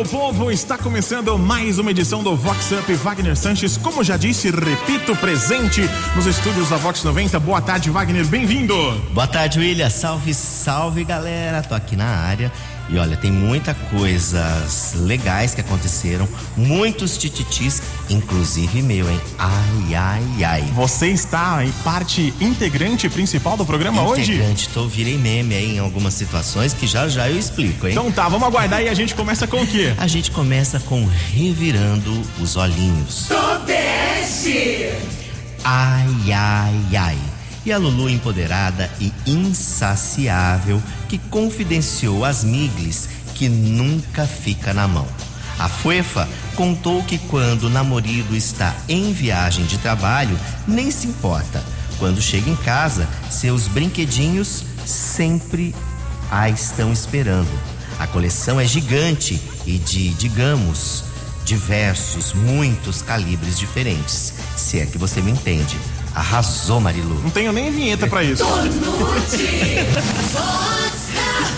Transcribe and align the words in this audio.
meu 0.00 0.04
povo! 0.08 0.50
Está 0.50 0.78
começando 0.78 1.38
mais 1.38 1.78
uma 1.78 1.90
edição 1.90 2.22
do 2.22 2.34
Vox 2.34 2.72
Up 2.72 2.90
Wagner 2.94 3.36
Sanches. 3.36 3.76
Como 3.76 4.02
já 4.02 4.16
disse, 4.16 4.50
repito, 4.50 5.14
presente 5.16 5.82
nos 6.16 6.24
estúdios 6.24 6.70
da 6.70 6.78
Vox 6.78 7.04
90. 7.04 7.38
Boa 7.38 7.60
tarde, 7.60 7.90
Wagner, 7.90 8.24
bem-vindo! 8.26 8.74
Boa 9.12 9.26
tarde, 9.26 9.58
William. 9.58 9.90
Salve, 9.90 10.32
salve, 10.32 11.04
galera. 11.04 11.62
Tô 11.62 11.74
aqui 11.74 11.96
na 11.96 12.06
área 12.06 12.50
e 12.92 12.98
olha, 12.98 13.16
tem 13.16 13.30
muita 13.30 13.72
coisas 13.74 14.94
legais 14.96 15.54
que 15.54 15.60
aconteceram, 15.60 16.28
muitos 16.56 17.16
tititis, 17.16 17.80
inclusive 18.08 18.82
meu, 18.82 19.08
hein? 19.08 19.20
Ai, 19.38 19.94
ai, 19.94 20.44
ai. 20.44 20.62
Você 20.74 21.08
está 21.08 21.64
em 21.64 21.70
parte 21.84 22.34
integrante 22.40 23.08
principal 23.08 23.56
do 23.56 23.64
programa 23.64 24.02
integrante, 24.02 24.20
hoje? 24.20 24.32
Integrante, 24.34 24.68
tô 24.70 24.86
virei 24.88 25.16
meme 25.16 25.54
aí 25.54 25.76
em 25.76 25.78
algumas 25.78 26.14
situações 26.14 26.72
que 26.74 26.86
já 26.86 27.08
já 27.08 27.28
eu 27.28 27.38
explico, 27.38 27.86
hein? 27.86 27.92
Então 27.92 28.10
tá, 28.10 28.28
vamos 28.28 28.46
aguardar 28.46 28.82
e 28.82 28.88
a 28.88 28.94
gente 28.94 29.14
começa 29.14 29.46
com 29.46 29.62
o 29.62 29.66
quê? 29.66 29.94
A 29.96 30.06
gente 30.06 30.30
começa 30.32 30.80
com 30.80 31.06
revirando 31.32 32.20
os 32.40 32.56
olhinhos. 32.56 33.28
Tobeste! 33.28 34.90
Ai, 35.62 36.32
ai, 36.32 36.96
ai 36.96 37.29
e 37.64 37.72
a 37.72 37.78
Lulu 37.78 38.08
empoderada 38.08 38.90
e 39.00 39.12
insaciável 39.26 40.82
que 41.08 41.18
confidenciou 41.18 42.24
às 42.24 42.42
Miglis 42.42 43.08
que 43.34 43.48
nunca 43.48 44.26
fica 44.26 44.74
na 44.74 44.86
mão. 44.86 45.06
A 45.58 45.68
Fuefa 45.68 46.28
contou 46.54 47.02
que 47.02 47.18
quando 47.18 47.64
o 47.64 47.70
namorado 47.70 48.34
está 48.34 48.74
em 48.88 49.12
viagem 49.12 49.64
de 49.66 49.78
trabalho, 49.78 50.38
nem 50.66 50.90
se 50.90 51.06
importa. 51.06 51.62
Quando 51.98 52.22
chega 52.22 52.48
em 52.48 52.56
casa, 52.56 53.06
seus 53.30 53.68
brinquedinhos 53.68 54.64
sempre 54.86 55.74
a 56.30 56.48
estão 56.48 56.92
esperando. 56.92 57.50
A 57.98 58.06
coleção 58.06 58.58
é 58.58 58.64
gigante 58.64 59.38
e 59.66 59.76
de, 59.76 60.08
digamos, 60.14 61.04
diversos, 61.44 62.32
muitos 62.32 63.02
calibres 63.02 63.58
diferentes. 63.58 64.32
Se 64.56 64.78
é 64.78 64.86
que 64.86 64.96
você 64.96 65.20
me 65.20 65.30
entende. 65.30 65.76
Arrasou, 66.14 66.80
Marilu. 66.80 67.20
Não 67.22 67.30
tenho 67.30 67.52
nem 67.52 67.70
vinheta 67.70 68.06
para 68.06 68.22
isso. 68.22 68.44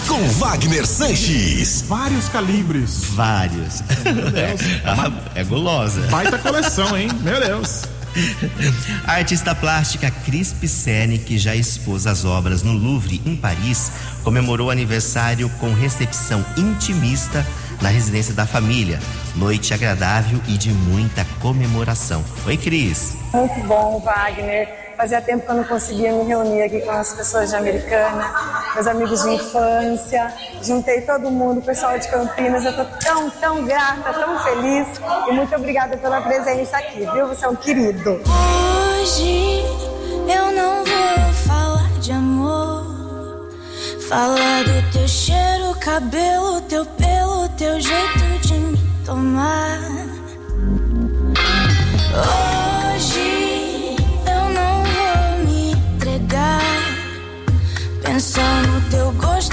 Com 0.06 0.28
Wagner 0.28 0.86
Sanches. 0.86 1.84
Vários 1.88 2.28
calibres. 2.28 3.04
Vários. 3.14 3.82
Meu 4.04 4.30
Deus. 4.30 4.60
É, 5.34 5.40
é 5.40 5.44
gulosa. 5.44 6.02
Baita 6.08 6.38
coleção, 6.38 6.96
hein? 6.96 7.08
Meu 7.22 7.40
Deus. 7.40 7.82
A 9.06 9.12
artista 9.12 9.54
plástica 9.54 10.10
Cris 10.10 10.52
Pissene, 10.52 11.18
que 11.18 11.38
já 11.38 11.54
expôs 11.56 12.06
as 12.06 12.24
obras 12.24 12.62
no 12.62 12.72
Louvre, 12.72 13.22
em 13.24 13.34
Paris, 13.34 13.90
comemorou 14.22 14.68
o 14.68 14.70
aniversário 14.70 15.48
com 15.58 15.72
recepção 15.72 16.44
intimista 16.56 17.46
na 17.80 17.88
residência 17.88 18.34
da 18.34 18.46
família. 18.46 19.00
Noite 19.34 19.72
agradável 19.72 20.40
e 20.46 20.58
de 20.58 20.70
muita 20.70 21.24
comemoração. 21.40 22.22
Oi, 22.46 22.56
Cris. 22.56 23.21
Muito 23.32 23.66
bom, 23.66 23.98
Wagner. 24.00 24.68
Fazia 24.94 25.22
tempo 25.22 25.46
que 25.46 25.50
eu 25.50 25.56
não 25.56 25.64
conseguia 25.64 26.12
me 26.12 26.22
reunir 26.24 26.62
aqui 26.62 26.82
com 26.82 26.90
as 26.90 27.14
pessoas 27.14 27.48
de 27.48 27.56
Americana, 27.56 28.30
meus 28.74 28.86
amigos 28.86 29.22
de 29.22 29.30
infância. 29.30 30.32
Juntei 30.60 31.00
todo 31.00 31.30
mundo, 31.30 31.58
o 31.58 31.62
pessoal 31.62 31.98
de 31.98 32.06
Campinas. 32.08 32.62
Eu 32.62 32.70
estou 32.70 32.84
tão, 33.02 33.30
tão 33.30 33.64
grata, 33.64 34.12
tão 34.12 34.38
feliz. 34.40 34.86
E 35.28 35.32
muito 35.32 35.54
obrigada 35.56 35.96
pela 35.96 36.20
presença 36.20 36.76
aqui, 36.76 37.06
viu? 37.10 37.26
Você 37.26 37.46
é 37.46 37.48
um 37.48 37.56
querido. 37.56 38.20
Hoje 39.00 39.64
eu 40.28 40.52
não 40.52 40.84
vou 40.84 41.32
falar 41.46 41.90
de 42.00 42.12
amor. 42.12 43.50
Falar 44.08 44.64
do 44.64 44.92
teu 44.92 45.08
cheiro, 45.08 45.74
cabelo, 45.80 46.60
teu 46.62 46.84
pelo, 46.84 47.48
teu 47.56 47.80
jeito 47.80 48.38
de 48.42 48.54
me 48.54 48.78
tomar. 49.06 49.71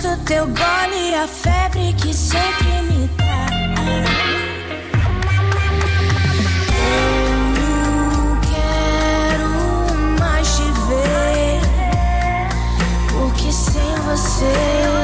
Gosto, 0.09 0.23
teu 0.25 0.45
gole, 0.45 1.15
a 1.15 1.27
febre 1.27 1.93
que 1.93 2.13
sempre 2.13 2.81
me 2.83 3.09
dá. 3.17 3.47
Eu 6.75 7.39
não 7.57 8.39
quero 8.41 9.49
mais 10.19 10.47
te 10.55 10.63
ver, 10.87 11.61
porque 13.11 13.51
sem 13.51 13.95
você 14.05 14.98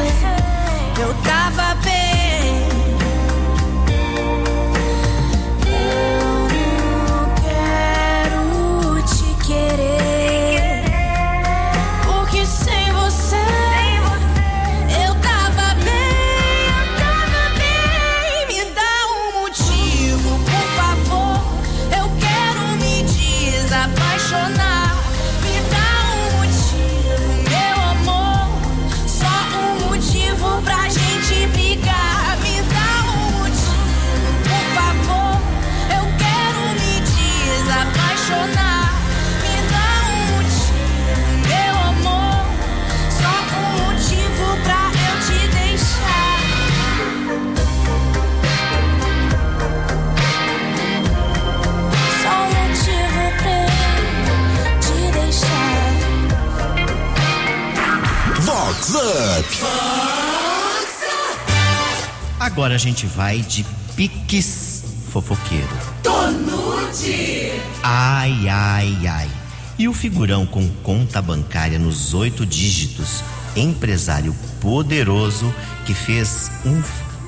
Agora 62.65 62.77
a 62.77 62.79
gente 62.79 63.05
vai 63.05 63.41
de 63.41 63.63
piques 63.95 64.83
fofoqueiro. 65.11 65.69
Tonute! 66.01 67.51
Ai, 67.83 68.49
ai, 68.49 69.05
ai. 69.05 69.29
E 69.77 69.87
o 69.87 69.93
figurão 69.93 70.47
com 70.47 70.67
conta 70.81 71.21
bancária 71.21 71.77
nos 71.77 72.15
oito 72.15 72.43
dígitos, 72.43 73.23
empresário 73.55 74.35
poderoso 74.59 75.53
que 75.85 75.93
fez 75.93 76.49
um, 76.65 76.81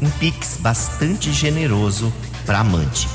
um 0.08 0.10
pix 0.10 0.58
bastante 0.60 1.32
generoso 1.32 2.12
para 2.44 2.62
amante. 2.62 3.08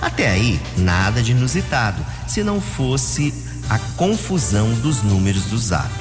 Até 0.00 0.30
aí, 0.30 0.58
nada 0.78 1.22
de 1.22 1.32
inusitado, 1.32 2.02
se 2.26 2.42
não 2.42 2.58
fosse 2.58 3.34
a 3.68 3.78
confusão 3.98 4.72
dos 4.76 5.02
números 5.02 5.42
do 5.42 5.58
zap. 5.58 5.92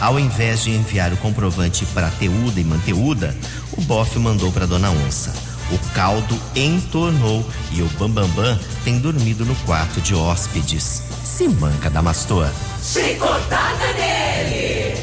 Ao 0.00 0.18
invés 0.18 0.62
de 0.64 0.70
enviar 0.70 1.12
o 1.12 1.16
comprovante 1.18 1.84
para 1.86 2.08
Teuda 2.10 2.58
e 2.58 2.64
Manteuda, 2.64 3.36
o 3.72 3.80
bofe 3.82 4.18
mandou 4.18 4.50
para 4.50 4.66
Dona 4.66 4.90
Onça. 4.90 5.32
O 5.70 5.78
caldo 5.94 6.36
entornou 6.56 7.46
e 7.70 7.82
o 7.82 7.86
Bambambam 7.90 8.28
Bam 8.34 8.42
Bam 8.56 8.58
tem 8.82 8.98
dormido 8.98 9.44
no 9.44 9.54
quarto 9.56 10.00
de 10.00 10.14
hóspedes. 10.14 11.02
Se 11.22 11.46
manca 11.48 11.88
da 11.90 12.02
Mastor. 12.02 12.48
Chicotada 12.82 13.92
nele! 13.92 14.98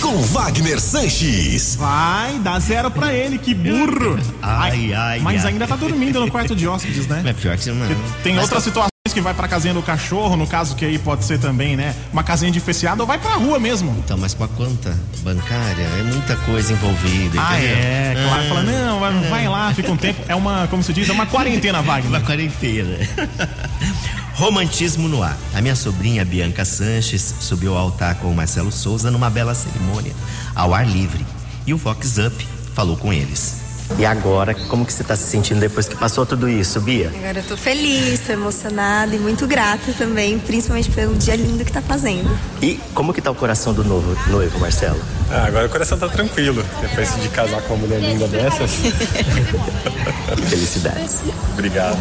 Com 0.00 0.22
Wagner 0.22 0.80
Sanches. 0.80 1.76
Vai, 1.76 2.38
dá 2.38 2.58
zero 2.58 2.90
pra 2.90 3.12
ele, 3.12 3.36
que 3.36 3.52
burro. 3.54 4.18
Ai, 4.40 4.92
ai, 4.94 5.18
Mas 5.20 5.44
ai. 5.44 5.52
ainda 5.52 5.66
tá 5.66 5.76
dormindo 5.76 6.20
no 6.20 6.30
quarto 6.30 6.56
de 6.56 6.66
hóspedes, 6.66 7.06
né? 7.06 7.22
É 7.26 7.32
pior 7.34 7.56
que 7.58 7.68
não. 7.70 7.86
Tem 8.22 8.34
Mas 8.34 8.44
outras 8.44 8.64
tá- 8.64 8.70
situações 8.70 8.88
que 9.12 9.20
vai 9.20 9.34
pra 9.34 9.46
casinha 9.48 9.74
do 9.74 9.82
cachorro, 9.82 10.36
no 10.36 10.46
caso 10.46 10.74
que 10.76 10.84
aí 10.84 10.98
pode 10.98 11.24
ser 11.24 11.38
também, 11.38 11.76
né? 11.76 11.94
Uma 12.12 12.22
casinha 12.22 12.50
diferenciada 12.50 13.02
ou 13.02 13.06
vai 13.06 13.18
pra 13.18 13.34
rua 13.34 13.58
mesmo. 13.58 13.94
Então, 14.04 14.16
mas 14.18 14.34
com 14.34 14.44
a 14.44 14.48
conta 14.48 14.96
bancária 15.22 15.82
é 15.82 16.02
muita 16.02 16.36
coisa 16.36 16.72
envolvida. 16.72 17.40
Ah, 17.40 17.56
entendeu? 17.58 17.76
é, 17.76 18.14
claro. 18.26 18.42
Ah, 18.42 18.48
Fala, 18.48 18.62
não, 18.62 19.00
vai- 19.00 19.28
vai 19.28 19.48
lá, 19.48 19.74
fica 19.74 19.90
um 19.90 19.96
tempo. 19.98 20.20
É 20.28 20.34
uma, 20.34 20.66
como 20.68 20.82
se 20.82 20.92
diz, 20.92 21.08
é 21.08 21.12
uma 21.12 21.26
quarentena, 21.26 21.80
Uma 21.80 21.92
Wagner. 21.94 22.20
quarentena. 22.22 22.96
Romantismo 24.34 25.08
no 25.08 25.22
ar. 25.22 25.36
A 25.54 25.60
minha 25.60 25.74
sobrinha 25.74 26.24
Bianca 26.24 26.64
Sanches 26.64 27.34
subiu 27.40 27.76
ao 27.76 27.82
altar 27.84 28.14
com 28.16 28.30
o 28.30 28.34
Marcelo 28.36 28.70
Souza 28.70 29.10
numa 29.10 29.28
bela 29.28 29.54
cerimônia, 29.54 30.12
ao 30.54 30.72
ar 30.74 30.86
livre. 30.86 31.26
E 31.66 31.74
o 31.74 31.76
Vox 31.76 32.18
Up 32.18 32.46
falou 32.74 32.96
com 32.96 33.12
eles. 33.12 33.56
E 33.96 34.04
agora, 34.04 34.54
como 34.54 34.84
que 34.84 34.92
você 34.92 35.02
está 35.02 35.16
se 35.16 35.24
sentindo 35.24 35.60
depois 35.60 35.88
que 35.88 35.96
passou 35.96 36.26
tudo 36.26 36.48
isso, 36.48 36.80
Bia? 36.80 37.10
Agora 37.14 37.38
eu 37.38 37.44
tô 37.44 37.56
feliz, 37.56 38.20
tô 38.20 38.32
emocionada 38.32 39.14
e 39.14 39.18
muito 39.18 39.46
grata 39.46 39.92
também, 39.96 40.38
principalmente 40.38 40.90
pelo 40.90 41.14
dia 41.14 41.34
lindo 41.36 41.64
que 41.64 41.72
tá 41.72 41.80
fazendo. 41.80 42.28
E 42.60 42.78
como 42.94 43.12
que 43.12 43.20
tá 43.20 43.30
o 43.30 43.34
coração 43.34 43.72
do 43.72 43.82
novo 43.82 44.16
noivo, 44.30 44.58
Marcelo? 44.60 45.00
Ah, 45.30 45.46
agora 45.46 45.66
o 45.66 45.70
coração 45.70 45.98
tá 45.98 46.08
tranquilo, 46.08 46.64
depois 46.80 47.14
de 47.20 47.28
casar 47.28 47.60
com 47.62 47.74
uma 47.74 47.86
mulher 47.86 48.00
linda 48.00 48.26
dessas. 48.28 48.70
Felicidades. 50.48 51.18
Obrigado. 51.52 51.98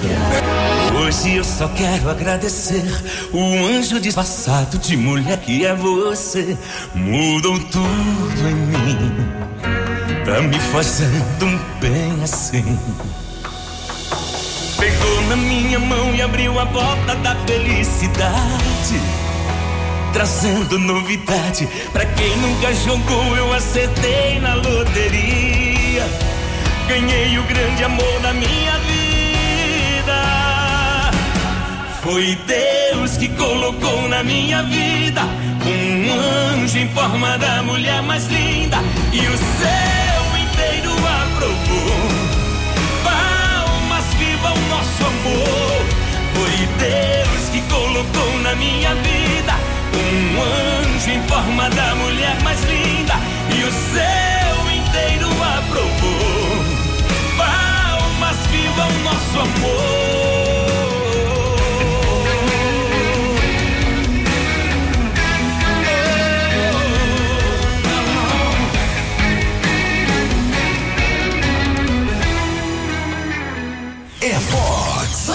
Hoje 1.01 1.36
eu 1.36 1.44
só 1.44 1.68
quero 1.69 2.10
agradecer 2.10 2.84
o 3.34 3.66
anjo 3.66 4.00
disfarçado 4.00 4.78
de 4.78 4.95
mulher 4.95 5.38
que 5.39 5.66
é 5.66 5.74
você. 5.74 6.57
Mudou 6.94 7.60
tudo 7.60 8.48
em 8.48 8.56
mim, 8.56 9.37
tá 10.27 10.41
me 10.41 10.59
fazendo 10.59 11.45
um 11.45 11.57
bem 11.79 12.21
assim. 12.21 12.77
Pegou 14.77 15.21
na 15.29 15.38
minha 15.38 15.79
mão 15.79 16.13
e 16.13 16.21
abriu 16.21 16.59
a 16.59 16.65
porta 16.65 17.15
da 17.15 17.33
felicidade. 17.47 19.01
Trazendo 20.12 20.77
novidade 20.79 21.65
pra 21.94 22.06
quem 22.06 22.35
nunca 22.38 22.74
jogou, 22.74 23.38
eu 23.38 23.53
acertei 23.53 24.39
na 24.41 24.56
loteria. 24.56 26.06
Ganhei 26.89 27.39
o 27.39 27.44
grande 27.44 27.83
amor 27.85 28.19
da 28.21 28.33
minha 28.33 28.77
vida. 28.79 30.18
Foi 32.01 32.38
Deus 32.45 33.15
que 33.15 33.29
colocou 33.29 34.09
na 34.09 34.24
minha 34.24 34.62
vida 34.63 35.21
um 35.65 36.53
anjo 36.53 36.77
em 36.77 36.89
forma 36.89 37.38
da 37.38 37.63
mulher 37.63 38.01
mais 38.03 38.27
linda 38.27 38.77
e 39.13 39.19
o 39.19 39.38
céu 39.38 40.06
minha 48.57 48.94
vida 48.95 49.54
um 49.94 50.42
anjo 50.42 51.09
em 51.09 51.21
forma 51.27 51.69
da 51.69 51.95
mulher 51.95 52.42
mais 52.44 52.62
linda 52.63 53.13
e 53.56 53.63
o 53.63 53.71
céu 53.71 54.71
inteiro 54.71 55.30
aprovou. 55.44 56.63
Palmas, 57.38 58.38
viva 58.48 58.86
o 58.86 59.00
nosso 59.04 59.39
amor. 59.39 59.98
É 74.21 74.39
Fox. 74.39 75.27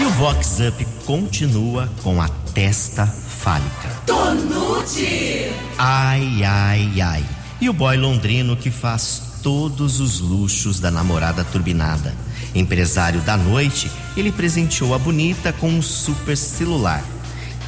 E 0.00 0.02
o 0.02 0.08
Vox 0.12 0.60
Up 0.66 0.82
continua 1.04 1.86
com 2.02 2.22
a 2.22 2.28
testa 2.54 3.06
fálica. 3.06 3.90
Tonute. 4.06 5.52
Ai, 5.76 6.42
ai, 6.42 7.00
ai. 7.02 7.24
E 7.60 7.68
o 7.68 7.72
boy 7.74 7.98
londrino 7.98 8.56
que 8.56 8.70
faz 8.70 9.20
todos 9.42 10.00
os 10.00 10.18
luxos 10.18 10.80
da 10.80 10.90
namorada 10.90 11.44
turbinada. 11.44 12.14
Empresário 12.54 13.20
da 13.20 13.36
noite, 13.36 13.90
ele 14.16 14.32
presenteou 14.32 14.94
a 14.94 14.98
bonita 14.98 15.52
com 15.52 15.68
um 15.68 15.82
super 15.82 16.34
celular. 16.34 17.04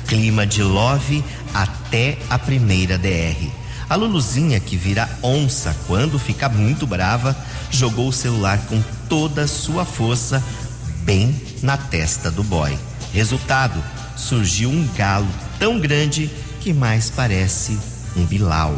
Clima 0.08 0.46
de 0.46 0.62
love 0.62 1.22
até 1.52 2.16
a 2.30 2.38
primeira 2.38 2.96
DR. 2.96 3.50
A 3.90 3.94
Luluzinha, 3.94 4.58
que 4.58 4.74
vira 4.74 5.06
onça 5.22 5.76
quando 5.86 6.18
fica 6.18 6.48
muito 6.48 6.86
brava, 6.86 7.36
jogou 7.70 8.08
o 8.08 8.12
celular 8.12 8.58
com 8.68 8.82
toda 9.06 9.42
a 9.42 9.46
sua 9.46 9.84
força 9.84 10.42
bem 11.04 11.34
na 11.62 11.76
testa 11.76 12.30
do 12.30 12.42
boy. 12.42 12.76
Resultado: 13.12 13.82
surgiu 14.16 14.70
um 14.70 14.86
galo 14.96 15.28
tão 15.58 15.78
grande 15.78 16.30
que 16.60 16.72
mais 16.72 17.10
parece 17.10 17.78
um 18.16 18.24
bilau. 18.24 18.74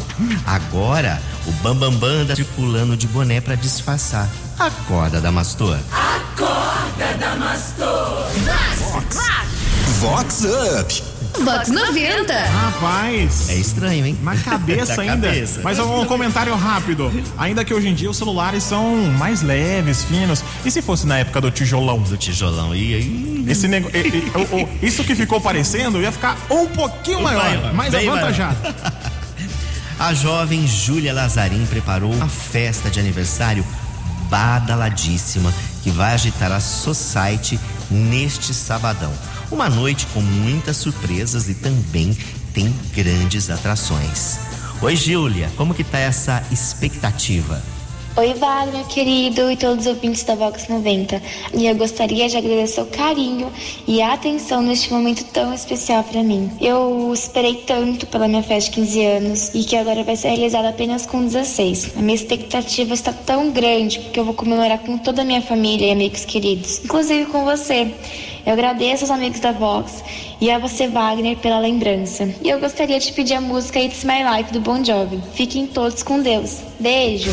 Agora, 0.47 1.21
o 1.47 1.53
Bambambam 1.63 2.23
anda 2.23 2.37
circulando 2.37 2.97
de 2.97 3.07
boné 3.07 3.41
para 3.41 3.55
disfarçar. 3.55 4.29
Acorda, 4.59 5.21
Damastor. 5.21 5.79
Acorda, 5.93 7.15
Damastor. 7.19 8.29
Vox 10.01 10.45
Up. 10.45 11.14
Vox 11.43 11.69
90. 11.69 12.33
Rapaz. 12.33 13.49
É 13.49 13.55
estranho, 13.57 14.07
hein? 14.07 14.19
Na 14.23 14.37
cabeça 14.37 15.01
ainda. 15.03 15.29
cabeça. 15.29 15.61
Mas 15.63 15.79
um 15.79 16.05
comentário 16.07 16.55
rápido. 16.55 17.13
Ainda 17.37 17.65
que 17.65 17.75
hoje 17.75 17.89
em 17.89 17.95
dia 17.95 18.09
os 18.11 18.17
celulares 18.17 18.63
são 18.63 18.95
mais 19.19 19.43
leves, 19.43 20.05
finos. 20.05 20.43
E 20.65 20.71
se 20.71 20.81
fosse 20.81 21.07
na 21.07 21.19
época 21.19 21.41
do 21.41 21.51
tijolão? 21.51 21.99
Do 22.01 22.17
tijolão. 22.17 22.75
E 22.75 22.95
aí? 22.95 23.45
Esse 23.49 23.67
nego... 23.69 23.91
e- 23.95 23.99
e- 23.99 24.33
o- 24.35 24.63
o- 24.63 24.69
Isso 24.87 25.03
que 25.05 25.15
ficou 25.15 25.41
parecendo 25.41 26.01
ia 26.01 26.13
ficar 26.13 26.37
um 26.51 26.67
pouquinho 26.67 27.23
maior, 27.23 27.73
mais 27.75 27.95
avantajado. 27.95 28.57
A 29.99 30.13
jovem 30.13 30.67
Júlia 30.67 31.13
Lazarim 31.15 31.65
preparou 31.67 32.13
uma 32.13 32.29
festa 32.29 32.91
de 32.91 32.99
aniversário 32.99 33.65
badaladíssima 34.29 35.53
que 35.85 35.91
vai 35.91 36.15
agitar 36.15 36.51
a 36.51 36.59
Society 36.59 37.61
neste 37.89 38.53
sabadão. 38.53 39.13
Uma 39.55 39.71
noite 39.71 40.05
com 40.09 40.21
muitas 40.21 40.79
surpresas 40.79 41.49
e 41.49 41.55
também 41.55 42.11
tem 42.53 42.75
grandes 42.93 43.49
atrações. 43.49 44.37
Oi, 44.83 44.97
Júlia, 44.97 45.49
como 45.57 45.73
que 45.73 45.85
tá 45.85 45.97
essa 45.97 46.45
expectativa? 46.51 47.63
Oi, 48.17 48.35
Wagner, 48.35 48.85
querido, 48.87 49.49
e 49.49 49.57
todos 49.57 49.87
os 49.87 49.93
ouvintes 49.95 50.25
da 50.25 50.35
Vox 50.35 50.67
90. 50.67 51.23
E 51.55 51.69
eu 51.69 51.77
gostaria 51.77 52.29
de 52.29 52.37
agradecer 52.37 52.81
o 52.81 52.87
carinho 52.87 53.49
e 53.87 54.03
a 54.03 54.15
atenção 54.15 54.61
neste 54.61 54.93
momento 54.93 55.25
tão 55.27 55.55
especial 55.55 56.03
para 56.03 56.25
mim. 56.25 56.51
Eu 56.61 57.13
esperei 57.15 57.63
tanto 57.65 58.09
pela 58.09 58.27
minha 58.27 58.43
festa 58.43 58.73
de 58.73 58.77
15 58.77 59.05
anos 59.05 59.55
e 59.55 59.63
que 59.63 59.77
agora 59.77 60.03
vai 60.03 60.17
ser 60.17 60.31
realizada 60.31 60.71
apenas 60.71 61.07
com 61.07 61.25
16. 61.25 61.93
A 61.97 62.03
minha 62.03 62.17
expectativa 62.17 62.93
está 62.93 63.13
tão 63.13 63.53
grande 63.53 64.01
porque 64.01 64.19
eu 64.19 64.25
vou 64.25 64.35
comemorar 64.35 64.81
com 64.81 64.99
toda 64.99 65.23
a 65.23 65.25
minha 65.25 65.43
família 65.43 65.87
e 65.87 65.93
amigos 65.93 66.25
queridos, 66.25 66.81
inclusive 66.85 67.27
com 67.27 67.45
você. 67.45 67.95
Eu 68.47 68.53
agradeço 68.53 69.05
aos 69.05 69.11
amigos 69.11 69.41
da 69.41 69.53
Vox 69.53 70.05
e 70.41 70.51
a 70.51 70.59
você, 70.59 70.87
Wagner, 70.87 71.37
pela 71.39 71.59
lembrança. 71.59 72.29
E 72.43 72.49
eu 72.49 72.61
gostaria 72.61 72.99
de 72.99 73.13
pedir 73.13 73.35
a 73.35 73.41
música 73.41 73.81
It's 73.81 74.05
My 74.05 74.23
Life 74.23 74.53
do 74.53 74.61
Bon 74.61 74.85
Jovi. 74.85 75.21
Fiquem 75.33 75.67
todos 75.67 76.03
com 76.03 76.21
Deus. 76.21 76.59
Beijo! 76.79 77.31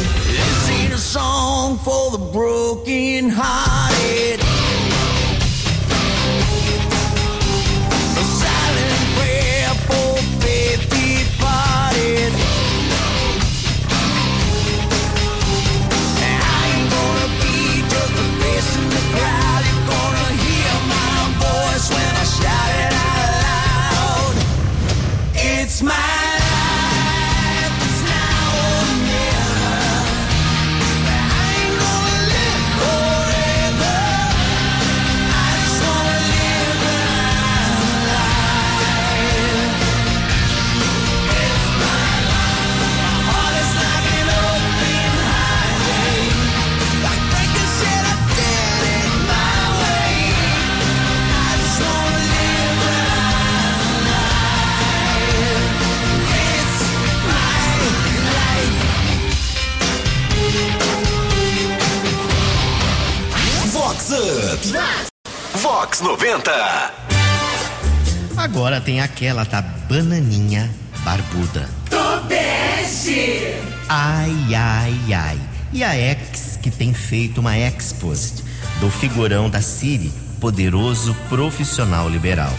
Agora 68.54 68.82
tem 68.82 69.00
aquela 69.00 69.46
tá 69.46 69.62
bananinha 69.62 70.70
barbuda. 71.06 71.70
Tobeste. 71.90 73.56
Ai, 73.88 74.54
ai, 74.54 75.14
ai. 75.14 75.40
E 75.72 75.82
a 75.86 75.98
ex 75.98 76.60
que 76.62 76.70
tem 76.70 76.94
feito 76.94 77.40
uma 77.40 77.58
expost 77.58 78.44
do 78.82 78.92
figurão 78.92 79.50
da 79.50 79.62
Siri, 79.62 80.12
poderoso 80.42 81.16
profissional 81.30 82.10
liberal. 82.10 82.54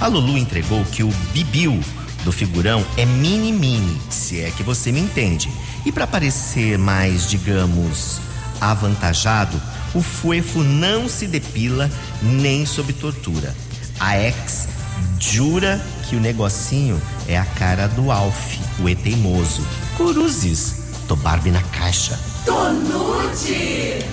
A 0.00 0.08
Lulu 0.08 0.36
entregou 0.36 0.84
que 0.84 1.04
o 1.04 1.12
Bibiu 1.32 1.78
do 2.24 2.32
figurão 2.32 2.84
é 2.96 3.06
mini-mini, 3.06 4.00
se 4.10 4.40
é 4.40 4.50
que 4.50 4.64
você 4.64 4.90
me 4.90 4.98
entende. 4.98 5.48
E 5.84 5.92
para 5.92 6.08
parecer 6.08 6.76
mais, 6.76 7.30
digamos, 7.30 8.20
avantajado, 8.60 9.62
o 9.94 10.02
Fuefo 10.02 10.64
não 10.64 11.08
se 11.08 11.28
depila 11.28 11.88
nem 12.20 12.66
sob 12.66 12.92
tortura. 12.94 13.54
A 14.00 14.18
ex 14.18 14.74
jura 15.18 15.80
que 16.08 16.16
o 16.16 16.20
negocinho 16.20 17.00
é 17.28 17.36
a 17.38 17.44
cara 17.44 17.88
do 17.88 18.10
Alf, 18.10 18.58
o 18.80 18.88
eteimoso. 18.88 19.66
Curuzes, 19.96 20.76
tô 21.08 21.16
Barbie 21.16 21.50
na 21.50 21.62
caixa. 21.62 22.18
Tonute! 22.44 24.04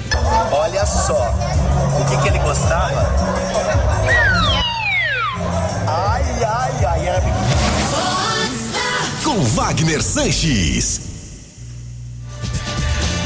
Olha 0.52 0.86
só, 0.86 1.34
o 2.02 2.06
que, 2.06 2.18
que 2.24 2.28
ele 2.30 2.40
gostava? 2.40 3.02
Ai, 5.88 6.24
ai, 6.44 6.86
ai, 6.86 7.08
era 7.08 7.24
Com 9.24 9.44
Wagner 9.44 10.02
Sanches. 10.02 11.02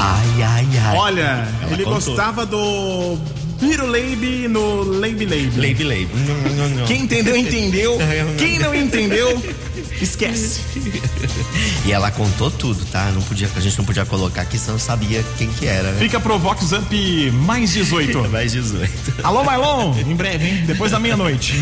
Ai, 0.00 0.42
ai, 0.42 0.68
ai. 0.86 0.96
Olha, 0.96 1.48
Ela 1.62 1.72
ele 1.72 1.84
contou. 1.84 2.00
gostava 2.00 2.46
do 2.46 3.18
No 3.60 4.82
Leibe 4.82 5.26
Leibe. 5.26 5.60
Leibe, 5.60 5.84
leibe. 5.84 6.10
Não, 6.14 6.34
não, 6.54 6.68
não. 6.76 6.86
Quem 6.86 7.02
entendeu, 7.02 7.36
entendeu. 7.36 7.98
Quem 8.38 8.58
não 8.58 8.74
entendeu, 8.74 9.42
esquece. 10.00 10.60
E 11.84 11.92
ela 11.92 12.10
contou 12.10 12.50
tudo, 12.50 12.84
tá? 12.86 13.10
Não 13.12 13.22
podia, 13.22 13.48
a 13.56 13.60
gente 13.60 13.76
não 13.78 13.84
podia 13.84 14.04
colocar 14.04 14.42
aqui, 14.42 14.58
senão 14.58 14.78
sabia 14.78 15.24
quem 15.38 15.48
que 15.48 15.66
era. 15.66 15.90
né? 15.90 15.98
Fica 15.98 16.20
pro 16.20 16.38
Vox 16.38 16.70
Up 16.72 17.30
mais 17.46 17.72
18. 17.72 18.18
Mais 18.28 18.52
18. 18.52 18.90
Alô, 19.24 19.42
Marlon, 19.42 19.94
em 19.98 20.14
breve, 20.14 20.46
hein? 20.46 20.64
Depois 20.66 20.92
da 20.92 20.98
meia-noite. 21.00 21.54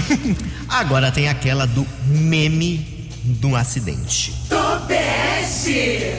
Agora 0.69 1.13
tem 1.13 1.29
aquela 1.29 1.65
do 1.67 1.87
meme 2.09 3.09
do 3.23 3.55
acidente. 3.55 4.35
Tobeste! 4.49 6.13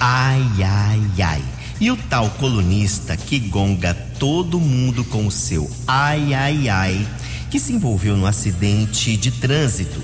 Ai, 0.00 0.42
ai, 0.60 1.00
ai. 1.20 1.42
E 1.80 1.90
o 1.90 1.96
tal 1.96 2.30
colunista 2.30 3.16
que 3.16 3.38
gonga 3.38 3.94
todo 4.18 4.60
mundo 4.60 5.04
com 5.04 5.26
o 5.26 5.30
seu 5.30 5.70
ai, 5.86 6.32
ai, 6.32 6.68
ai, 6.68 7.08
que 7.50 7.58
se 7.58 7.72
envolveu 7.72 8.16
num 8.16 8.26
acidente 8.26 9.16
de 9.16 9.30
trânsito. 9.30 10.00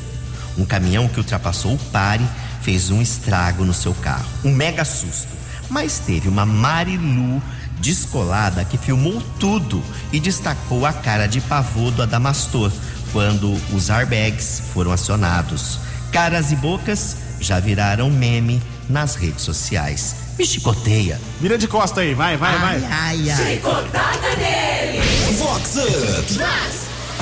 Um 0.56 0.64
caminhão 0.64 1.08
que 1.08 1.18
ultrapassou 1.18 1.74
o 1.74 1.78
pare 1.92 2.26
fez 2.62 2.90
um 2.90 3.00
estrago 3.00 3.64
no 3.64 3.72
seu 3.72 3.94
carro. 3.94 4.28
Um 4.44 4.52
mega 4.52 4.84
susto. 4.84 5.38
Mas 5.70 5.98
teve 5.98 6.28
uma 6.28 6.44
Marilu 6.44 7.42
descolada 7.80 8.64
que 8.64 8.76
filmou 8.76 9.22
tudo 9.38 9.82
e 10.12 10.18
destacou 10.18 10.84
a 10.84 10.92
cara 10.92 11.26
de 11.26 11.40
pavô 11.40 11.90
do 11.90 12.02
Adamastor 12.02 12.72
quando 13.12 13.52
os 13.72 13.90
airbags 13.90 14.62
foram 14.72 14.90
acionados. 14.90 15.78
Caras 16.12 16.50
e 16.50 16.56
bocas 16.56 17.16
já 17.40 17.60
viraram 17.60 18.10
meme 18.10 18.60
nas 18.88 19.14
redes 19.14 19.42
sociais. 19.42 20.14
Me 20.38 20.44
chicoteia. 20.46 21.20
Vira 21.40 21.58
de 21.58 21.66
costa 21.68 22.00
aí, 22.00 22.14
vai, 22.14 22.36
vai, 22.36 22.58
vai. 22.58 22.84
Ai, 22.90 23.30
ai. 23.30 23.54
Chicotada 23.56 24.36
nele! 24.36 25.00
Vox. 25.36 25.74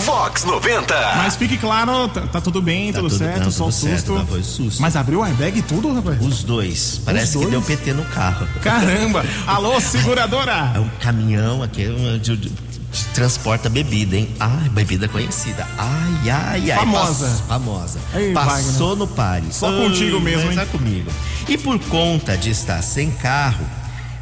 Vox 0.05 0.45
90. 0.45 0.95
Mas 1.17 1.37
fique 1.37 1.57
claro, 1.57 2.07
tá, 2.09 2.21
tá 2.21 2.41
tudo 2.41 2.61
bem, 2.61 2.93
Tá 2.93 2.99
tudo, 3.01 3.09
tudo- 3.09 3.19
certo, 3.19 3.45
não, 3.45 3.51
só 3.51 3.65
tudo 3.65 3.73
certo, 3.73 3.97
susto. 3.97 4.13
não, 4.13 4.27
foi 4.27 4.43
susto. 4.43 4.83
Mas 4.83 4.95
abriu 4.95 5.21
o 5.21 5.23
airbag 5.25 5.59
e 5.59 5.63
tudo, 5.63 5.93
rapaz? 5.95 6.19
Os 6.21 6.45
dois. 6.45 7.01
Parece 7.05 7.33
que 7.33 7.39
dois? 7.39 7.51
deu 7.51 7.63
PT 7.63 7.93
no 7.95 8.05
carro. 8.05 8.47
Caramba! 8.63 9.25
Alô, 9.47 9.73
É 9.75 9.81
seguradora! 9.81 10.75
um 10.79 10.89
caminhão 11.01 11.63
aqui 11.63 11.87
um, 11.89 12.19
de, 12.19 12.37
de- 12.37 12.51
de- 12.51 12.66
transporta 13.15 13.69
bebida, 13.69 14.17
hein? 14.17 14.29
Ai, 14.41 14.69
bebida 14.71 15.09
conhecida. 15.09 15.67
Ai, 15.77 16.31
ai, 16.31 16.71
ai. 16.71 16.79
Famosa. 16.79 17.27
Pass- 17.27 17.41
famosa. 17.47 17.99
Ei, 18.15 18.33
Passou 18.33 18.97
no 18.97 19.07
pare. 19.07 19.47
Só 19.53 19.71
contigo 19.71 20.21
mesmo, 20.21 20.53
Só 20.53 20.61
hein? 20.63 20.67
comigo. 20.73 21.11
E 21.49 21.57
por 21.59 21.79
conta 21.81 22.37
de 22.37 22.51
estar 22.51 22.81
sem 22.83 23.11
carro, 23.11 23.65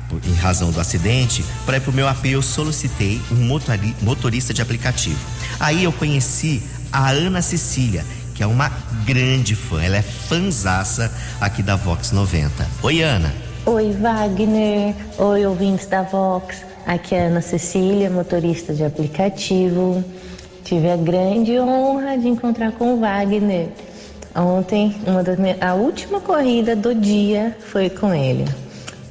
por- 0.09 0.21
em 0.27 0.35
razão 0.35 0.71
do 0.71 0.81
acidente, 0.81 1.45
para 1.65 1.77
ir 1.77 1.81
pro 1.81 1.93
meu 1.93 2.09
AP 2.09 2.27
eu 2.27 2.43
solicitei 2.43 3.21
um 3.31 3.37
motori- 3.47 3.95
motorista 4.03 4.53
de 4.53 4.61
aplicativo. 4.63 5.19
Aí 5.61 5.85
eu 5.85 5.93
conheci 5.93 6.63
a 6.93 7.11
Ana 7.11 7.41
Cecília, 7.43 8.05
que 8.35 8.43
é 8.43 8.47
uma 8.47 8.71
grande 9.05 9.55
fã. 9.55 9.81
Ela 9.83 9.97
é 9.97 10.03
fanzaça 10.03 11.13
aqui 11.41 11.63
da 11.63 11.77
Vox 11.77 12.11
90. 12.13 12.67
Oi, 12.83 13.01
Ana. 13.03 13.33
Oi, 13.67 13.93
Wagner. 13.93 14.95
Oi, 15.19 15.47
ouvintes 15.47 15.87
da 15.87 16.03
Vox. 16.03 16.57
Aqui 16.87 17.15
é 17.15 17.29
Ana 17.29 17.41
Cecília, 17.41 18.11
motorista 18.11 18.75
de 18.75 18.85
aplicativo. 18.85 20.05
Tive 20.65 20.91
a 20.91 20.97
grande 20.97 21.59
honra 21.59 22.19
de 22.19 22.29
encontrar 22.29 22.73
com 22.73 22.95
o 22.95 23.01
Wagner. 23.01 23.69
Ontem, 24.37 24.95
uma 25.07 25.23
das 25.23 25.39
minhas, 25.39 25.57
a 25.63 25.75
última 25.75 26.21
corrida 26.21 26.77
do 26.77 26.95
dia 26.95 27.57
foi 27.59 27.89
com 27.89 28.13
ele. 28.13 28.45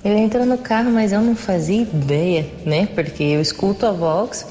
Ele 0.05 0.19
entrou 0.19 0.45
no 0.45 0.57
carro, 0.57 0.91
mas 0.91 1.13
eu 1.13 1.21
não 1.21 1.35
fazia 1.35 1.81
ideia, 1.81 2.45
né? 2.63 2.87
Porque 2.93 3.23
eu 3.23 3.41
escuto 3.41 3.87
a 3.87 3.91
Vox 3.91 4.45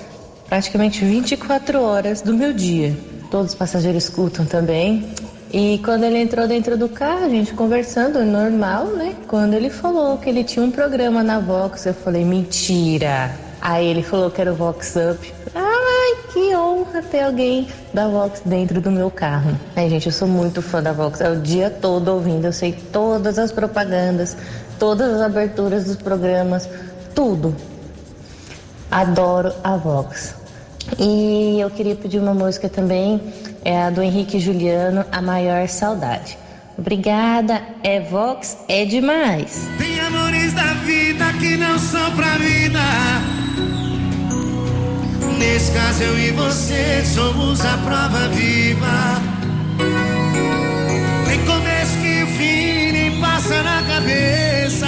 praticamente 0.48 1.04
24 1.04 1.80
horas 1.80 2.22
do 2.22 2.34
meu 2.34 2.52
dia. 2.52 2.96
Todos 3.30 3.52
os 3.52 3.54
passageiros 3.54 4.04
escutam 4.04 4.44
também. 4.44 5.06
E 5.52 5.78
quando 5.84 6.04
ele 6.04 6.18
entrou 6.18 6.48
dentro 6.48 6.78
do 6.78 6.88
carro, 6.88 7.26
a 7.26 7.28
gente 7.28 7.52
conversando, 7.52 8.24
normal, 8.24 8.86
né? 8.86 9.14
Quando 9.28 9.52
ele 9.52 9.68
falou 9.68 10.16
que 10.16 10.30
ele 10.30 10.42
tinha 10.42 10.64
um 10.64 10.70
programa 10.70 11.22
na 11.22 11.40
Vox, 11.40 11.84
eu 11.84 11.92
falei, 11.92 12.24
mentira. 12.24 13.30
Aí 13.60 13.86
ele 13.86 14.02
falou 14.02 14.30
que 14.30 14.40
era 14.40 14.50
o 14.50 14.54
Vox 14.56 14.94
Up. 14.96 15.32
Ai, 15.54 16.16
que 16.32 16.56
honra 16.56 17.02
ter 17.02 17.20
alguém 17.20 17.68
da 17.92 18.08
Vox 18.08 18.40
dentro 18.46 18.80
do 18.80 18.90
meu 18.90 19.10
carro. 19.10 19.54
Ai, 19.76 19.90
gente, 19.90 20.06
eu 20.06 20.12
sou 20.12 20.26
muito 20.26 20.62
fã 20.62 20.82
da 20.82 20.92
Vox. 20.92 21.20
É 21.20 21.30
o 21.30 21.36
dia 21.36 21.68
todo 21.68 22.08
ouvindo, 22.08 22.46
eu 22.46 22.52
sei 22.52 22.72
todas 22.90 23.38
as 23.38 23.52
propagandas, 23.52 24.34
todas 24.78 25.12
as 25.12 25.20
aberturas 25.20 25.84
dos 25.84 25.96
programas, 25.96 26.66
tudo. 27.14 27.54
Adoro 28.90 29.52
a 29.62 29.76
Vox. 29.76 30.34
E 30.98 31.60
eu 31.60 31.68
queria 31.68 31.94
pedir 31.94 32.18
uma 32.18 32.34
música 32.34 32.68
também, 32.68 33.20
é 33.64 33.82
a 33.82 33.90
do 33.90 34.02
Henrique 34.02 34.38
Juliano, 34.38 35.04
A 35.10 35.22
Maior 35.22 35.68
Saudade. 35.68 36.38
Obrigada, 36.76 37.62
é 37.82 38.00
Vox, 38.00 38.58
é 38.68 38.84
demais. 38.84 39.68
Tem 39.78 40.00
amores 40.00 40.52
da 40.52 40.74
vida 40.84 41.24
que 41.38 41.56
não 41.56 41.78
são 41.78 42.10
pra 42.12 42.36
vida. 42.38 42.80
Nesse 45.38 45.72
caso 45.72 46.02
eu 46.02 46.18
e 46.18 46.30
você 46.30 47.04
somos 47.04 47.64
a 47.64 47.76
prova 47.78 48.28
viva. 48.28 49.20
Tem 51.26 51.44
começo 51.44 51.98
que 52.00 52.22
o 52.22 52.26
fim 52.38 52.92
nem 52.92 53.20
passa 53.20 53.62
na 53.62 53.82
cabeça. 53.82 54.86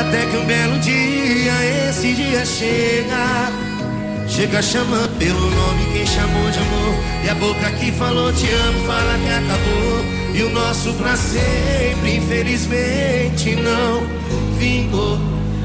Até 0.00 0.26
que 0.26 0.36
um 0.36 0.44
belo 0.46 0.78
dia 0.80 1.88
esse 1.88 2.14
dia 2.14 2.44
chega. 2.44 3.57
Chega 4.38 4.62
chamando 4.62 5.18
pelo 5.18 5.50
nome 5.50 5.92
quem 5.92 6.06
chamou 6.06 6.48
de 6.48 6.60
amor. 6.60 6.94
E 7.24 7.28
a 7.28 7.34
boca 7.34 7.72
que 7.72 7.90
falou 7.90 8.32
te 8.32 8.48
amo 8.48 8.86
fala 8.86 9.18
que 9.18 9.32
acabou. 9.32 10.04
E 10.32 10.42
o 10.44 10.50
nosso 10.50 10.92
pra 10.92 11.16
sempre, 11.16 12.18
infelizmente, 12.18 13.56
não 13.56 14.06
vingou. 14.56 15.18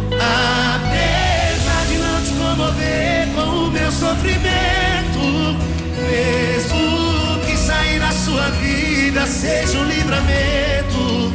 Apesar 0.10 1.86
de 1.88 1.98
não 2.00 2.20
te 2.24 2.32
comover 2.32 3.28
com 3.36 3.68
o 3.68 3.70
meu 3.70 3.92
sofrimento, 3.92 5.22
mesmo 6.10 7.46
que 7.46 7.56
sair 7.56 8.00
da 8.00 8.12
sua 8.12 8.50
vida 8.60 9.28
seja 9.28 9.78
um 9.78 9.86
livramento. 9.86 11.32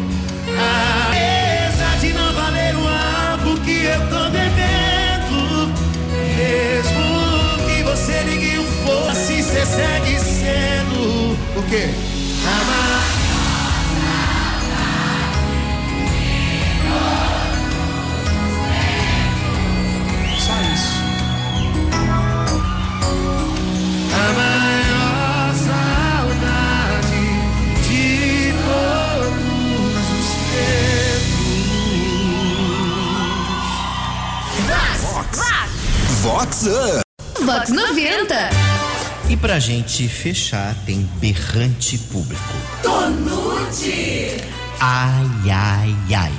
Apesar 1.07 2.01
de 2.01 2.13
não 2.15 2.33
valer 2.33 2.75
o 2.75 2.89
álcool 3.31 3.61
que 3.61 3.85
eu 3.85 4.01
tô 4.09 4.25
bebendo, 4.29 5.73
mesmo 6.37 6.88
sendo 11.59 11.61
o 11.61 11.63
quê? 11.65 12.18
Pra 39.41 39.59
gente 39.59 40.09
fechar, 40.09 40.75
tem 40.85 41.09
berrante 41.21 41.97
público. 41.97 42.43
Tonute! 42.83 44.43
Ai, 44.81 45.51
ai, 45.51 45.97
ai. 46.15 46.33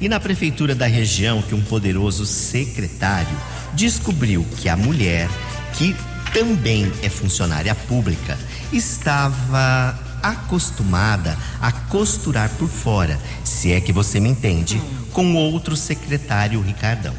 E 0.00 0.08
na 0.08 0.20
prefeitura 0.20 0.74
da 0.74 0.86
região, 0.86 1.40
que 1.40 1.54
um 1.54 1.62
poderoso 1.62 2.26
secretário 2.26 3.36
descobriu 3.72 4.44
que 4.58 4.68
a 4.68 4.76
mulher, 4.76 5.28
que 5.74 5.96
também 6.32 6.90
é 7.02 7.08
funcionária 7.08 7.74
pública, 7.74 8.38
estava 8.72 9.98
acostumada 10.22 11.36
a 11.60 11.70
costurar 11.70 12.48
por 12.50 12.68
fora, 12.68 13.18
se 13.44 13.72
é 13.72 13.80
que 13.80 13.92
você 13.92 14.18
me 14.18 14.28
entende, 14.28 14.80
com 15.12 15.34
outro 15.34 15.76
secretário 15.76 16.60
Ricardão. 16.60 17.14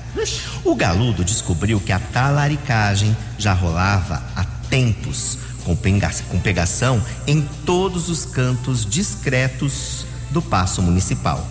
O 0.63 0.75
galudo 0.75 1.23
descobriu 1.23 1.79
que 1.79 1.91
a 1.91 1.99
talaricagem 1.99 3.15
já 3.37 3.53
rolava 3.53 4.21
há 4.35 4.43
tempos, 4.75 5.37
com, 5.63 5.73
pegação 6.41 7.01
em 7.25 7.41
todos 7.65 8.09
os 8.09 8.25
cantos 8.25 8.85
discretos 8.85 10.05
do 10.31 10.41
paço 10.41 10.81
municipal. 10.81 11.47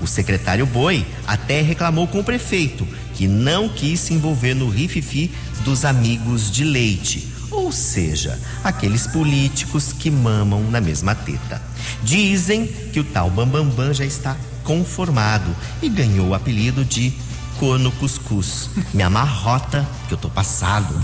O 0.00 0.06
secretário 0.06 0.64
Boi 0.64 1.04
até 1.26 1.60
reclamou 1.62 2.06
com 2.06 2.20
o 2.20 2.24
prefeito, 2.24 2.86
que 3.14 3.26
não 3.26 3.68
quis 3.68 3.98
se 3.98 4.14
envolver 4.14 4.54
no 4.54 4.68
rififi 4.68 5.32
dos 5.64 5.84
amigos 5.84 6.48
de 6.48 6.62
leite, 6.62 7.28
ou 7.50 7.72
seja, 7.72 8.38
aqueles 8.62 9.04
políticos 9.08 9.92
que 9.92 10.08
mamam 10.08 10.62
na 10.70 10.80
mesma 10.80 11.12
teta. 11.12 11.60
Dizem 12.04 12.68
que 12.68 13.00
o 13.00 13.04
tal 13.04 13.28
Bambambam 13.28 13.92
já 13.92 14.04
está 14.04 14.36
conformado 14.62 15.54
e 15.82 15.88
ganhou 15.88 16.28
o 16.28 16.34
apelido 16.34 16.84
de 16.84 17.12
Corno 17.58 17.90
Cuscuz. 17.90 18.70
Me 18.94 19.02
amarrota 19.02 19.84
que 20.06 20.14
eu 20.14 20.18
tô 20.18 20.30
passado. 20.30 20.94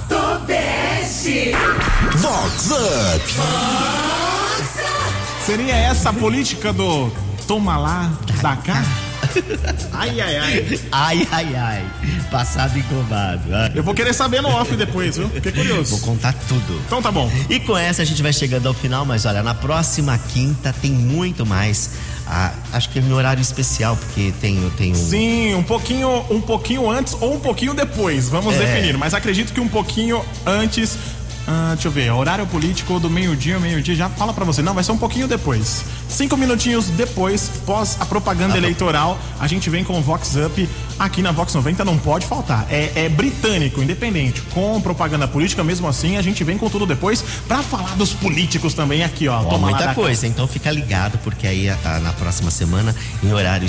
Vox 2.16 2.70
Up. 2.72 3.24
Seria 5.44 5.76
essa 5.76 6.10
a 6.10 6.12
política 6.12 6.72
do 6.72 7.12
toma 7.46 7.76
lá, 7.76 8.10
dá 8.42 8.56
cá? 8.56 8.82
Ai, 9.92 10.20
ai, 10.20 10.36
ai. 10.36 10.80
Ai, 10.92 11.28
ai, 11.30 11.54
ai. 11.56 11.84
Passado 12.30 12.78
incomado. 12.78 13.42
Ai. 13.54 13.72
Eu 13.74 13.82
vou 13.82 13.94
querer 13.94 14.12
saber 14.12 14.40
no 14.42 14.48
off 14.48 14.74
depois, 14.76 15.16
viu? 15.16 15.28
Fiquei 15.30 15.52
curioso. 15.52 15.96
Vou 15.96 16.00
contar 16.14 16.32
tudo. 16.48 16.80
Então 16.86 17.00
tá 17.02 17.10
bom. 17.10 17.30
E 17.48 17.60
com 17.60 17.76
essa 17.76 18.02
a 18.02 18.04
gente 18.04 18.22
vai 18.22 18.32
chegando 18.32 18.66
ao 18.68 18.74
final, 18.74 19.04
mas 19.04 19.24
olha, 19.24 19.42
na 19.42 19.54
próxima 19.54 20.18
quinta 20.32 20.74
tem 20.80 20.90
muito 20.90 21.44
mais. 21.46 21.90
Ah, 22.26 22.52
acho 22.72 22.88
que 22.90 22.98
é 22.98 23.02
meu 23.02 23.16
horário 23.16 23.40
especial, 23.40 23.96
porque 23.96 24.32
tem, 24.40 24.60
eu 24.62 24.70
tenho. 24.70 24.96
Sim, 24.96 25.54
um 25.54 25.62
pouquinho, 25.62 26.24
um 26.30 26.40
pouquinho 26.40 26.90
antes 26.90 27.16
ou 27.20 27.34
um 27.34 27.40
pouquinho 27.40 27.72
depois, 27.72 28.28
vamos 28.28 28.54
É. 28.56 28.58
definir. 28.58 28.96
Mas 28.98 29.14
acredito 29.14 29.52
que 29.52 29.60
um 29.60 29.68
pouquinho 29.68 30.24
antes. 30.44 30.98
Ah, 31.46 31.72
deixa 31.74 31.88
eu 31.88 31.92
ver, 31.92 32.10
horário 32.10 32.46
político 32.46 32.98
do 32.98 33.08
meio-dia, 33.08 33.58
meio-dia, 33.60 33.94
já 33.94 34.08
fala 34.08 34.32
pra 34.32 34.44
você. 34.44 34.62
Não, 34.62 34.74
vai 34.74 34.82
ser 34.82 34.92
um 34.92 34.98
pouquinho 34.98 35.28
depois. 35.28 35.84
Cinco 36.08 36.36
minutinhos 36.36 36.86
depois, 36.88 37.50
pós 37.64 37.96
a 38.00 38.04
propaganda 38.06 38.56
eleitoral, 38.56 39.18
a 39.38 39.46
gente 39.46 39.70
vem 39.70 39.84
com 39.84 39.98
o 39.98 40.02
Vox 40.02 40.34
Up 40.34 40.68
aqui 40.98 41.22
na 41.22 41.30
Vox 41.30 41.54
90, 41.54 41.84
não 41.84 41.98
pode 41.98 42.26
faltar. 42.26 42.66
É, 42.68 42.90
é 42.96 43.08
britânico, 43.08 43.80
independente, 43.80 44.40
com 44.52 44.80
propaganda 44.80 45.28
política, 45.28 45.62
mesmo 45.62 45.86
assim, 45.86 46.16
a 46.16 46.22
gente 46.22 46.42
vem 46.42 46.58
com 46.58 46.68
tudo 46.68 46.84
depois 46.84 47.22
pra 47.46 47.62
falar 47.62 47.94
dos 47.96 48.12
políticos 48.12 48.74
também 48.74 49.04
aqui, 49.04 49.28
ó. 49.28 49.40
Lá 49.40 49.58
muita 49.58 49.94
coisa, 49.94 50.26
então 50.26 50.48
fica 50.48 50.70
ligado, 50.70 51.18
porque 51.18 51.46
aí 51.46 51.68
ah, 51.68 52.00
na 52.02 52.12
próxima 52.12 52.50
semana, 52.50 52.94
em 53.22 53.32
horário 53.32 53.66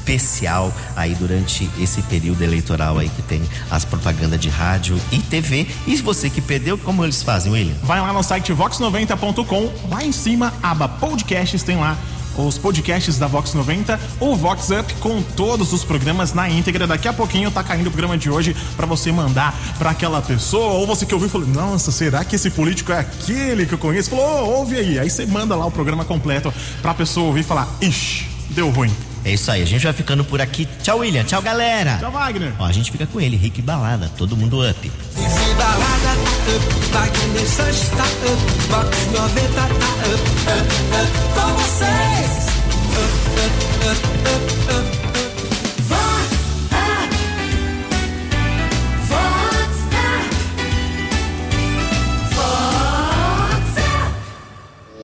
especial, 0.00 0.72
aí 0.96 1.14
durante 1.14 1.68
esse 1.78 2.02
período 2.02 2.42
eleitoral 2.42 2.98
aí 2.98 3.08
que 3.08 3.22
tem 3.22 3.42
as 3.70 3.84
propagandas 3.84 4.40
de 4.40 4.48
rádio 4.48 4.98
e 5.12 5.18
TV. 5.18 5.66
E 5.86 5.96
você 5.96 6.30
que 6.30 6.40
perdeu, 6.40 6.78
como 6.78 7.04
eles 7.04 7.22
fazem, 7.22 7.52
William? 7.52 7.74
Vai 7.82 8.00
lá 8.00 8.12
no 8.12 8.22
site 8.22 8.52
vox90.com, 8.52 9.70
lá 9.88 10.04
em 10.04 10.12
cima, 10.12 10.52
aba 10.62 10.88
podcasts, 10.88 11.62
tem 11.62 11.76
lá 11.76 11.96
os 12.38 12.56
podcasts 12.56 13.18
da 13.18 13.26
Vox 13.26 13.52
90, 13.52 14.00
o 14.20 14.36
Vox 14.36 14.70
Up 14.70 14.94
com 14.94 15.20
todos 15.20 15.72
os 15.72 15.84
programas 15.84 16.32
na 16.32 16.48
íntegra. 16.48 16.86
Daqui 16.86 17.08
a 17.08 17.12
pouquinho 17.12 17.50
tá 17.50 17.62
caindo 17.62 17.88
o 17.88 17.90
programa 17.90 18.16
de 18.16 18.30
hoje 18.30 18.56
pra 18.76 18.86
você 18.86 19.12
mandar 19.12 19.54
pra 19.78 19.90
aquela 19.90 20.22
pessoa, 20.22 20.72
ou 20.74 20.86
você 20.86 21.04
que 21.04 21.12
ouviu 21.12 21.28
falou: 21.28 21.46
"Nossa, 21.48 21.90
será 21.90 22.24
que 22.24 22.36
esse 22.36 22.48
político 22.50 22.92
é 22.92 23.00
aquele 23.00 23.66
que 23.66 23.74
eu 23.74 23.78
conheço?" 23.78 24.10
Falou: 24.10 24.24
"Ô, 24.24 24.58
"Ouve 24.60 24.76
aí". 24.76 24.98
Aí 24.98 25.10
você 25.10 25.26
manda 25.26 25.54
lá 25.56 25.66
o 25.66 25.70
programa 25.70 26.04
completo 26.04 26.54
pra 26.80 26.94
pessoa 26.94 27.26
ouvir 27.26 27.40
e 27.40 27.44
falar: 27.44 27.68
"Ixi, 27.82 28.26
deu 28.50 28.70
ruim". 28.70 28.94
É 29.24 29.32
isso 29.32 29.50
aí, 29.50 29.62
a 29.62 29.66
gente 29.66 29.84
vai 29.84 29.92
ficando 29.92 30.24
por 30.24 30.40
aqui. 30.40 30.66
Tchau, 30.82 30.98
William. 30.98 31.24
Tchau, 31.24 31.42
galera. 31.42 31.98
Tchau, 31.98 32.10
Wagner. 32.10 32.52
Ó, 32.58 32.64
a 32.64 32.72
gente 32.72 32.90
fica 32.90 33.06
com 33.06 33.20
ele, 33.20 33.36
Rick 33.36 33.60
Balada, 33.62 34.10
todo 34.16 34.36
mundo 34.36 34.60
up. 34.66 34.92
Balada 35.56 36.16
tá 36.92 37.04
up, 37.04 37.12
Wagner 37.12 37.46
Sanches 37.46 37.88
tá 37.90 38.04
up, 38.04 38.40
Vox 38.68 38.96
90 39.12 39.48
tá 39.54 39.66
up, 39.66 39.74
up, 40.48 40.70
up, 40.96 41.12
com 41.34 41.50
vocês. 41.62 42.50
Up, 42.96 43.14
up, 43.40 43.56
up, 43.86 44.02
up, 44.28 45.04
up. 45.04 45.09